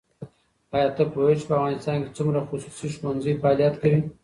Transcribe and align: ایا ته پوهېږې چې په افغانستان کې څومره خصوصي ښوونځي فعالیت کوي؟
ایا 0.75 0.87
ته 0.95 1.03
پوهېږې 1.13 1.39
چې 1.41 1.47
په 1.47 1.53
افغانستان 1.57 1.97
کې 2.03 2.09
څومره 2.17 2.39
خصوصي 2.49 2.87
ښوونځي 2.95 3.31
فعالیت 3.41 3.75
کوي؟ 3.81 3.99